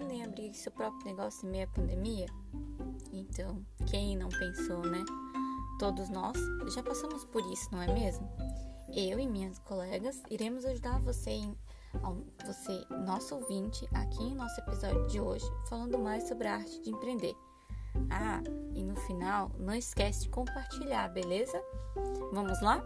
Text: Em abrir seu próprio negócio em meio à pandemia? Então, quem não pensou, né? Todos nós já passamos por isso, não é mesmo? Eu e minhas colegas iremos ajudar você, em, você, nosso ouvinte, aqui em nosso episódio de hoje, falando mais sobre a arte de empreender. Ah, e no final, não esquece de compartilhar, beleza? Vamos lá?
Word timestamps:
Em 0.00 0.24
abrir 0.24 0.54
seu 0.54 0.72
próprio 0.72 1.04
negócio 1.04 1.46
em 1.46 1.50
meio 1.50 1.64
à 1.64 1.68
pandemia? 1.68 2.26
Então, 3.12 3.64
quem 3.86 4.16
não 4.16 4.28
pensou, 4.28 4.78
né? 4.78 5.04
Todos 5.78 6.08
nós 6.08 6.36
já 6.74 6.82
passamos 6.82 7.24
por 7.24 7.42
isso, 7.52 7.68
não 7.72 7.82
é 7.82 7.92
mesmo? 7.92 8.28
Eu 8.94 9.18
e 9.18 9.26
minhas 9.26 9.58
colegas 9.58 10.22
iremos 10.30 10.64
ajudar 10.64 11.00
você, 11.00 11.30
em, 11.30 11.56
você, 12.44 12.86
nosso 13.04 13.34
ouvinte, 13.34 13.86
aqui 13.94 14.22
em 14.22 14.34
nosso 14.34 14.60
episódio 14.60 15.06
de 15.08 15.20
hoje, 15.20 15.46
falando 15.68 15.98
mais 15.98 16.28
sobre 16.28 16.48
a 16.48 16.56
arte 16.56 16.80
de 16.82 16.90
empreender. 16.90 17.34
Ah, 18.10 18.42
e 18.74 18.82
no 18.82 18.96
final, 18.96 19.50
não 19.58 19.74
esquece 19.74 20.22
de 20.22 20.28
compartilhar, 20.30 21.08
beleza? 21.08 21.62
Vamos 22.32 22.60
lá? 22.62 22.82